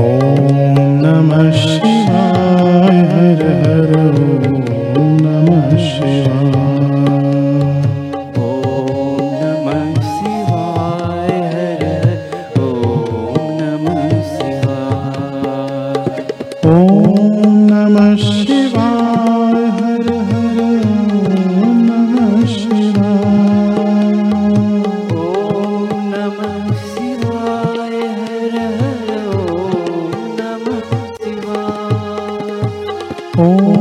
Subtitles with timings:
[0.00, 0.49] ॐ
[33.40, 33.79] 오.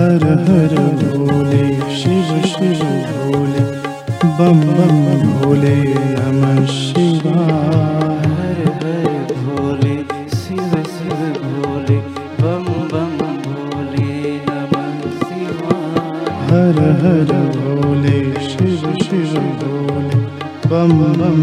[0.00, 1.64] हर हर भोले
[1.96, 2.78] शिव शिव
[3.08, 3.64] भोले
[4.38, 5.74] बम बम भोले
[6.12, 9.96] नमः शिवाय। हर हर भोले
[10.36, 11.98] शिव शिव भोले
[12.40, 14.08] बम बम भोले
[14.46, 18.18] नमः शिवाय। हर हर भोले
[18.48, 20.24] शिव शिव भोले
[20.70, 21.42] बम बम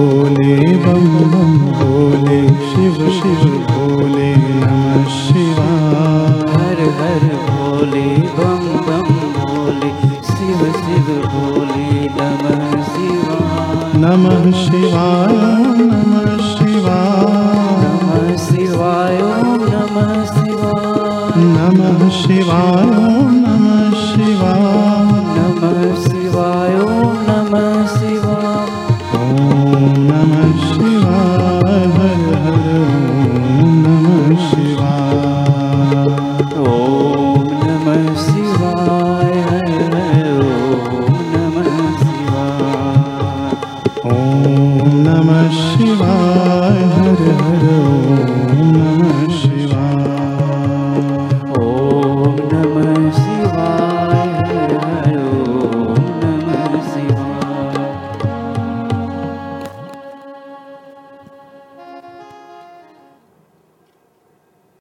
[0.00, 2.38] भोले बम बम भोले
[2.68, 4.28] शिव शिव भोले
[4.60, 8.04] नमः शिवाय। हर हर भोले
[8.36, 9.90] बम बम भोले
[10.28, 15.36] शिव शिव भोले नमः शिवाय नमः शिवाय।
[17.84, 19.18] नमः शिवाय
[19.72, 22.86] नमः शिवाय। नमः शिवाय
[23.44, 24.79] नमः शिवाय